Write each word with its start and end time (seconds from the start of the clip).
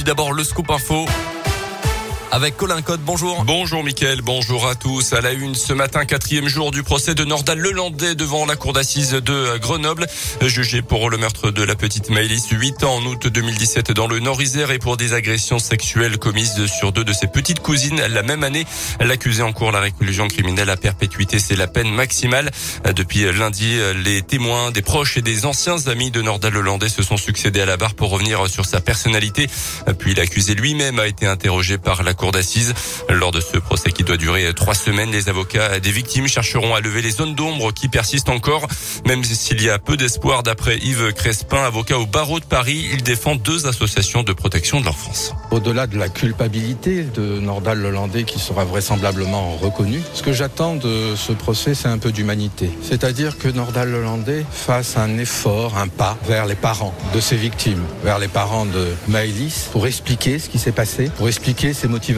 puis 0.00 0.04
d'abord 0.06 0.32
le 0.32 0.42
scoop 0.44 0.70
info 0.70 1.04
avec 2.32 2.56
Colin 2.56 2.80
Code. 2.82 3.00
Bonjour. 3.04 3.44
Bonjour 3.44 3.82
Mickaël, 3.82 4.22
bonjour 4.22 4.68
à 4.68 4.74
tous. 4.74 5.12
À 5.12 5.20
la 5.20 5.32
une 5.32 5.54
ce 5.54 5.72
matin, 5.72 6.04
quatrième 6.04 6.48
jour 6.48 6.70
du 6.70 6.82
procès 6.82 7.14
de 7.14 7.24
Nordal 7.24 7.58
Lelandais 7.58 8.14
devant 8.14 8.46
la 8.46 8.56
cour 8.56 8.72
d'assises 8.72 9.12
de 9.12 9.58
Grenoble, 9.58 10.06
jugé 10.42 10.82
pour 10.82 11.10
le 11.10 11.16
meurtre 11.16 11.50
de 11.50 11.62
la 11.62 11.74
petite 11.74 12.10
Maëlys, 12.10 12.48
8 12.50 12.84
ans 12.84 12.96
en 12.96 13.04
août 13.06 13.26
2017 13.26 13.92
dans 13.92 14.06
le 14.06 14.20
Nord-Isère 14.20 14.70
et 14.70 14.78
pour 14.78 14.96
des 14.96 15.12
agressions 15.12 15.58
sexuelles 15.58 16.18
commises 16.18 16.66
sur 16.66 16.92
deux 16.92 17.04
de 17.04 17.12
ses 17.12 17.26
petites 17.26 17.60
cousines 17.60 18.00
la 18.00 18.22
même 18.22 18.44
année. 18.44 18.64
L'accusé 19.00 19.42
en 19.42 19.52
cours 19.52 19.72
la 19.72 19.80
réclusion 19.80 20.28
criminelle 20.28 20.70
à 20.70 20.76
perpétuité, 20.76 21.38
c'est 21.38 21.56
la 21.56 21.66
peine 21.66 21.92
maximale. 21.92 22.50
Depuis 22.94 23.30
lundi, 23.32 23.76
les 24.04 24.22
témoins, 24.22 24.70
des 24.70 24.82
proches 24.82 25.16
et 25.16 25.22
des 25.22 25.46
anciens 25.46 25.86
amis 25.88 26.10
de 26.10 26.22
Nordal 26.22 26.52
Lelandais 26.52 26.88
se 26.88 27.02
sont 27.02 27.16
succédés 27.16 27.60
à 27.60 27.66
la 27.66 27.76
barre 27.76 27.94
pour 27.94 28.10
revenir 28.10 28.46
sur 28.48 28.66
sa 28.66 28.80
personnalité. 28.80 29.48
Puis 29.98 30.14
l'accusé 30.14 30.54
lui-même 30.54 30.98
a 30.98 31.06
été 31.06 31.26
interrogé 31.26 31.78
par 31.78 32.02
la 32.02 32.14
cour 32.20 32.32
d'assises. 32.32 32.74
Lors 33.08 33.32
de 33.32 33.40
ce 33.40 33.56
procès 33.56 33.92
qui 33.92 34.04
doit 34.04 34.18
durer 34.18 34.52
trois 34.52 34.74
semaines, 34.74 35.10
les 35.10 35.30
avocats 35.30 35.80
des 35.80 35.90
victimes 35.90 36.28
chercheront 36.28 36.74
à 36.74 36.80
lever 36.80 37.00
les 37.00 37.12
zones 37.12 37.34
d'ombre 37.34 37.72
qui 37.72 37.88
persistent 37.88 38.28
encore, 38.28 38.66
même 39.06 39.24
s'il 39.24 39.62
y 39.62 39.70
a 39.70 39.78
peu 39.78 39.96
d'espoir 39.96 40.42
d'après 40.42 40.76
Yves 40.76 41.14
Crespin, 41.14 41.64
avocat 41.64 41.98
au 41.98 42.04
barreau 42.04 42.38
de 42.38 42.44
Paris. 42.44 42.90
Il 42.92 43.02
défend 43.02 43.36
deux 43.36 43.66
associations 43.66 44.22
de 44.22 44.34
protection 44.34 44.82
de 44.82 44.84
l'enfance. 44.84 45.32
Au-delà 45.50 45.86
de 45.86 45.96
la 45.96 46.10
culpabilité 46.10 47.04
de 47.04 47.40
Nordal 47.40 47.78
Lelandais 47.78 48.24
qui 48.24 48.38
sera 48.38 48.64
vraisemblablement 48.66 49.56
reconnu, 49.56 50.02
ce 50.12 50.22
que 50.22 50.34
j'attends 50.34 50.76
de 50.76 51.14
ce 51.16 51.32
procès, 51.32 51.74
c'est 51.74 51.88
un 51.88 51.98
peu 51.98 52.12
d'humanité. 52.12 52.70
C'est-à-dire 52.82 53.38
que 53.38 53.48
Nordal 53.48 53.90
Lelandais 53.90 54.44
fasse 54.52 54.98
un 54.98 55.16
effort, 55.16 55.78
un 55.78 55.88
pas 55.88 56.18
vers 56.28 56.44
les 56.44 56.54
parents 56.54 56.94
de 57.14 57.20
ses 57.20 57.36
victimes, 57.36 57.82
vers 58.04 58.18
les 58.18 58.28
parents 58.28 58.66
de 58.66 58.88
Maëlys, 59.08 59.70
pour 59.72 59.86
expliquer 59.86 60.38
ce 60.38 60.50
qui 60.50 60.58
s'est 60.58 60.70
passé, 60.70 61.10
pour 61.16 61.26
expliquer 61.26 61.72
ses 61.72 61.88
motivations 61.88 62.09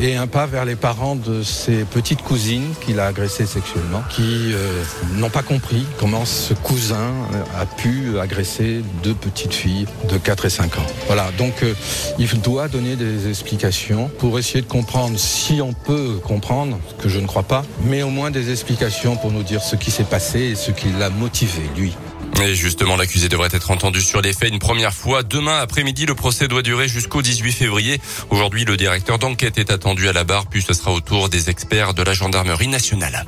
et 0.00 0.16
un 0.16 0.26
pas 0.26 0.46
vers 0.46 0.64
les 0.64 0.74
parents 0.74 1.14
de 1.14 1.42
ses 1.42 1.84
petites 1.84 2.22
cousines 2.22 2.74
qu'il 2.84 2.98
a 2.98 3.06
agressées 3.06 3.46
sexuellement, 3.46 4.02
qui 4.10 4.52
euh, 4.52 4.82
n'ont 5.14 5.30
pas 5.30 5.42
compris 5.42 5.86
comment 5.98 6.24
ce 6.24 6.52
cousin 6.52 7.12
a 7.56 7.64
pu 7.64 8.18
agresser 8.18 8.82
deux 9.04 9.14
petites 9.14 9.54
filles 9.54 9.86
de 10.10 10.18
4 10.18 10.46
et 10.46 10.50
5 10.50 10.78
ans. 10.78 10.86
Voilà, 11.06 11.30
donc 11.38 11.62
euh, 11.62 11.74
il 12.18 12.28
doit 12.40 12.66
donner 12.66 12.96
des 12.96 13.28
explications 13.28 14.10
pour 14.18 14.38
essayer 14.38 14.62
de 14.62 14.66
comprendre 14.66 15.16
si 15.16 15.60
on 15.62 15.72
peut 15.72 16.18
comprendre, 16.24 16.78
ce 16.88 17.02
que 17.04 17.08
je 17.08 17.20
ne 17.20 17.26
crois 17.26 17.44
pas, 17.44 17.64
mais 17.84 18.02
au 18.02 18.10
moins 18.10 18.32
des 18.32 18.50
explications 18.50 19.16
pour 19.16 19.30
nous 19.30 19.44
dire 19.44 19.62
ce 19.62 19.76
qui 19.76 19.90
s'est 19.90 20.04
passé 20.04 20.40
et 20.40 20.54
ce 20.56 20.72
qui 20.72 20.88
l'a 20.98 21.10
motivé, 21.10 21.62
lui. 21.76 21.94
Et 22.42 22.54
justement, 22.54 22.96
l'accusé 22.96 23.28
devrait 23.28 23.48
être 23.52 23.70
entendu 23.70 24.00
sur 24.00 24.20
les 24.20 24.32
faits 24.32 24.52
une 24.52 24.58
première 24.58 24.92
fois. 24.92 25.22
Demain 25.22 25.58
après-midi, 25.58 26.06
le 26.06 26.14
procès 26.14 26.48
doit 26.48 26.62
durer 26.62 26.86
jusqu'au 26.86 27.22
18 27.22 27.52
février. 27.52 28.00
Aujourd'hui, 28.30 28.64
le 28.64 28.76
directeur 28.76 29.18
d'enquête 29.18 29.58
est 29.58 29.70
attendu 29.70 30.08
à 30.08 30.12
la 30.12 30.24
barre, 30.24 30.46
puis 30.46 30.62
ce 30.62 30.74
sera 30.74 30.92
au 30.92 31.00
tour 31.00 31.28
des 31.28 31.50
experts 31.50 31.94
de 31.94 32.02
la 32.02 32.12
gendarmerie 32.12 32.68
nationale. 32.68 33.24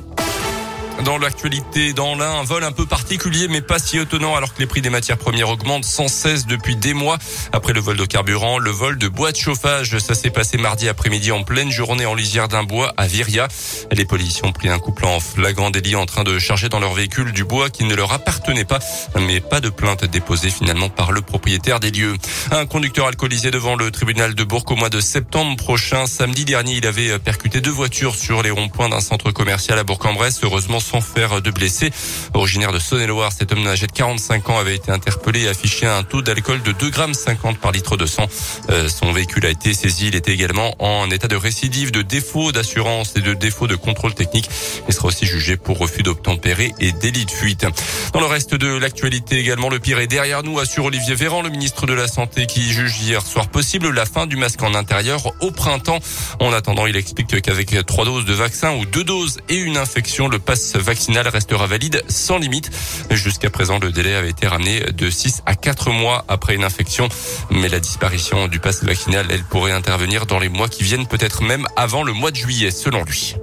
Dans 1.03 1.17
l'actualité, 1.17 1.93
dans 1.93 2.15
l'un, 2.15 2.39
un 2.39 2.43
vol 2.43 2.63
un 2.63 2.73
peu 2.73 2.85
particulier, 2.85 3.47
mais 3.47 3.61
pas 3.61 3.79
si 3.79 3.97
étonnant, 3.97 4.35
alors 4.35 4.53
que 4.53 4.59
les 4.59 4.67
prix 4.67 4.81
des 4.81 4.89
matières 4.89 5.17
premières 5.17 5.49
augmentent 5.49 5.85
sans 5.85 6.09
cesse 6.09 6.45
depuis 6.45 6.75
des 6.75 6.93
mois. 6.93 7.17
Après 7.53 7.71
le 7.73 7.79
vol 7.79 7.95
de 7.95 8.05
carburant, 8.05 8.59
le 8.59 8.69
vol 8.69 8.97
de 8.97 9.07
bois 9.07 9.31
de 9.31 9.37
chauffage, 9.37 9.97
ça 9.99 10.13
s'est 10.13 10.29
passé 10.29 10.57
mardi 10.57 10.89
après-midi 10.89 11.31
en 11.31 11.43
pleine 11.43 11.71
journée 11.71 12.05
en 12.05 12.15
lisière 12.15 12.49
d'un 12.49 12.63
bois 12.63 12.93
à 12.97 13.07
Viria. 13.07 13.47
Les 13.91 14.05
policiers 14.05 14.45
ont 14.45 14.51
pris 14.51 14.67
un 14.67 14.77
couple 14.77 15.05
en 15.05 15.19
flagrant 15.19 15.69
délit 15.69 15.95
en 15.95 16.05
train 16.05 16.23
de 16.23 16.37
charger 16.37 16.67
dans 16.67 16.79
leur 16.79 16.93
véhicule 16.93 17.31
du 17.31 17.45
bois 17.45 17.69
qui 17.69 17.85
ne 17.85 17.95
leur 17.95 18.11
appartenait 18.11 18.65
pas, 18.65 18.79
mais 19.19 19.39
pas 19.39 19.61
de 19.61 19.69
plainte 19.69 20.03
déposée 20.03 20.49
finalement 20.49 20.89
par 20.89 21.11
le 21.11 21.21
propriétaire 21.21 21.79
des 21.79 21.91
lieux. 21.91 22.15
Un 22.51 22.65
conducteur 22.65 23.07
alcoolisé 23.07 23.51
devant 23.51 23.75
le 23.75 23.89
tribunal 23.91 24.35
de 24.35 24.43
Bourg 24.43 24.65
au 24.69 24.75
mois 24.75 24.89
de 24.89 24.99
septembre 24.99 25.55
prochain. 25.55 26.07
Samedi 26.07 26.43
dernier, 26.43 26.73
il 26.75 26.85
avait 26.85 27.17
percuté 27.19 27.61
deux 27.61 27.71
voitures 27.71 28.15
sur 28.15 28.43
les 28.43 28.51
ronds-points 28.51 28.89
d'un 28.89 29.01
centre 29.01 29.31
commercial 29.31 29.79
à 29.79 29.83
Bourg-en-Bresse. 29.83 30.41
Heureusement, 30.43 30.79
sans 30.89 31.01
faire 31.01 31.41
de 31.41 31.51
blessés. 31.51 31.91
Originaire 32.33 32.71
de 32.71 32.79
Saône-et-Loire, 32.79 33.31
cet 33.31 33.51
homme 33.51 33.67
âgé 33.67 33.85
de 33.85 33.91
45 33.91 34.49
ans 34.49 34.57
avait 34.57 34.75
été 34.75 34.91
interpellé 34.91 35.43
et 35.43 35.47
affiché 35.47 35.85
un 35.85 36.03
taux 36.03 36.21
d'alcool 36.21 36.61
de 36.63 36.71
2 36.71 36.89
grammes 36.89 37.13
50 37.13 37.59
par 37.59 37.71
litre 37.71 37.97
de 37.97 38.05
sang. 38.05 38.27
Euh, 38.69 38.89
son 38.89 39.11
véhicule 39.11 39.45
a 39.45 39.49
été 39.49 39.73
saisi. 39.73 40.07
Il 40.07 40.15
était 40.15 40.31
également 40.31 40.73
en 40.79 41.09
état 41.11 41.27
de 41.27 41.35
récidive, 41.35 41.91
de 41.91 42.01
défaut 42.01 42.51
d'assurance 42.51 43.15
et 43.15 43.21
de 43.21 43.33
défaut 43.33 43.67
de 43.67 43.75
contrôle 43.75 44.13
technique. 44.13 44.49
Il 44.87 44.93
sera 44.93 45.09
aussi 45.09 45.25
jugé 45.25 45.57
pour 45.57 45.77
refus 45.77 46.01
d'obtempérer 46.01 46.73
et 46.79 46.91
délit 46.91 47.25
de 47.25 47.31
fuite. 47.31 47.65
Dans 48.13 48.19
le 48.19 48.25
reste 48.25 48.55
de 48.55 48.67
l'actualité 48.67 49.37
également, 49.37 49.69
le 49.69 49.79
pire 49.79 49.99
est 49.99 50.07
derrière 50.07 50.43
nous, 50.43 50.59
assure 50.59 50.85
Olivier 50.85 51.15
Véran, 51.15 51.41
le 51.41 51.49
ministre 51.49 51.85
de 51.85 51.93
la 51.93 52.07
Santé, 52.07 52.47
qui 52.47 52.71
juge 52.71 52.99
hier 53.01 53.21
soir 53.21 53.47
possible 53.49 53.91
la 53.91 54.05
fin 54.05 54.25
du 54.25 54.37
masque 54.37 54.63
en 54.63 54.73
intérieur 54.73 55.33
au 55.41 55.51
printemps. 55.51 55.99
En 56.39 56.51
attendant, 56.51 56.87
il 56.87 56.95
explique 56.95 57.41
qu'avec 57.41 57.85
trois 57.85 58.05
doses 58.05 58.25
de 58.25 58.33
vaccin 58.33 58.73
ou 58.73 58.85
deux 58.85 59.03
doses 59.03 59.37
et 59.49 59.55
une 59.55 59.77
infection, 59.77 60.27
le 60.27 60.39
passe 60.39 60.78
vaccinal 60.79 61.27
restera 61.27 61.67
valide 61.67 62.03
sans 62.07 62.37
limite. 62.37 62.71
Jusqu'à 63.11 63.49
présent, 63.49 63.79
le 63.79 63.91
délai 63.91 64.15
avait 64.15 64.29
été 64.29 64.47
ramené 64.47 64.81
de 64.91 65.09
6 65.09 65.43
à 65.45 65.55
4 65.55 65.91
mois 65.91 66.25
après 66.27 66.55
une 66.55 66.63
infection. 66.63 67.09
Mais 67.51 67.69
la 67.69 67.79
disparition 67.79 68.47
du 68.47 68.59
passe 68.59 68.83
vaccinal, 68.83 69.27
elle 69.29 69.43
pourrait 69.43 69.71
intervenir 69.71 70.25
dans 70.25 70.39
les 70.39 70.49
mois 70.49 70.69
qui 70.69 70.83
viennent, 70.83 71.07
peut-être 71.07 71.43
même 71.43 71.67
avant 71.75 72.03
le 72.03 72.13
mois 72.13 72.31
de 72.31 72.37
juillet, 72.37 72.71
selon 72.71 73.03
lui. 73.03 73.35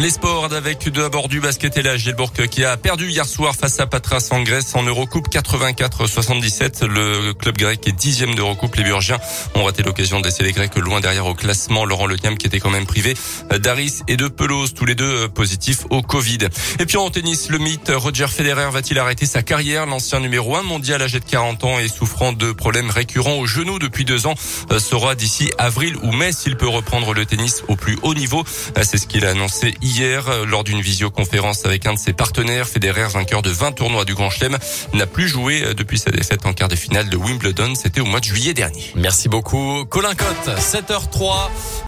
Les 0.00 0.10
sports 0.10 0.44
avec 0.52 0.88
d'abord 0.90 1.26
du 1.26 1.40
basket 1.40 1.76
et 1.76 1.82
la 1.82 1.96
Gilbourg 1.96 2.32
qui 2.32 2.64
a 2.64 2.76
perdu 2.76 3.08
hier 3.08 3.26
soir 3.26 3.56
face 3.56 3.80
à 3.80 3.88
Patras 3.88 4.28
en 4.30 4.42
Grèce 4.42 4.76
en 4.76 4.84
Eurocoupe 4.84 5.28
84-77. 5.28 6.84
Le 6.84 7.32
club 7.32 7.56
grec 7.58 7.80
est 7.88 7.92
dixième 7.92 8.36
d'Eurocoupe. 8.36 8.76
Les 8.76 8.84
Burgiens 8.84 9.18
ont 9.56 9.64
raté 9.64 9.82
l'occasion 9.82 10.20
d'essayer 10.20 10.44
les 10.44 10.52
Grecs 10.52 10.76
loin 10.76 11.00
derrière 11.00 11.26
au 11.26 11.34
classement. 11.34 11.84
Laurent 11.84 12.06
Letiam 12.06 12.38
qui 12.38 12.46
était 12.46 12.60
quand 12.60 12.70
même 12.70 12.86
privé 12.86 13.14
d'Aris 13.58 14.02
et 14.06 14.16
de 14.16 14.28
Pelouse, 14.28 14.72
tous 14.72 14.84
les 14.84 14.94
deux 14.94 15.28
positifs 15.30 15.84
au 15.90 16.00
Covid. 16.00 16.46
Et 16.78 16.86
puis 16.86 16.96
en 16.96 17.10
tennis, 17.10 17.48
le 17.48 17.58
mythe 17.58 17.90
Roger 17.92 18.28
Federer 18.28 18.70
va-t-il 18.70 19.00
arrêter 19.00 19.26
sa 19.26 19.42
carrière? 19.42 19.86
L'ancien 19.86 20.20
numéro 20.20 20.54
1 20.54 20.62
mondial 20.62 21.02
âgé 21.02 21.18
de 21.18 21.24
40 21.24 21.64
ans 21.64 21.80
et 21.80 21.88
souffrant 21.88 22.32
de 22.32 22.52
problèmes 22.52 22.90
récurrents 22.90 23.34
au 23.34 23.46
genou 23.46 23.80
depuis 23.80 24.04
deux 24.04 24.28
ans 24.28 24.36
saura 24.78 25.16
d'ici 25.16 25.50
avril 25.58 25.96
ou 26.04 26.12
mai 26.12 26.30
s'il 26.30 26.56
peut 26.56 26.68
reprendre 26.68 27.14
le 27.14 27.26
tennis 27.26 27.64
au 27.66 27.74
plus 27.74 27.98
haut 28.02 28.14
niveau. 28.14 28.44
C'est 28.80 28.98
ce 28.98 29.08
qu'il 29.08 29.26
a 29.26 29.30
annoncé 29.30 29.74
hier 29.88 30.28
euh, 30.28 30.44
lors 30.44 30.64
d'une 30.64 30.80
visioconférence 30.80 31.64
avec 31.64 31.86
un 31.86 31.94
de 31.94 31.98
ses 31.98 32.12
partenaires. 32.12 32.68
Federer, 32.68 33.08
vainqueur 33.08 33.42
de 33.42 33.50
20 33.50 33.72
tournois 33.72 34.04
du 34.04 34.14
Grand 34.14 34.30
Chelem, 34.30 34.58
n'a 34.92 35.06
plus 35.06 35.28
joué 35.28 35.62
euh, 35.62 35.74
depuis 35.74 35.98
sa 35.98 36.10
défaite 36.10 36.44
en 36.46 36.52
quart 36.52 36.68
de 36.68 36.76
finale 36.76 37.08
de 37.08 37.16
Wimbledon. 37.16 37.74
C'était 37.74 38.00
au 38.00 38.04
mois 38.04 38.20
de 38.20 38.24
juillet 38.24 38.54
dernier. 38.54 38.92
Merci 38.94 39.28
beaucoup. 39.28 39.84
Colin 39.86 40.14
Cotte, 40.14 40.58
7h03. 40.58 41.48